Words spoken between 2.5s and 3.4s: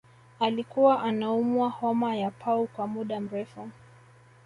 kwa muda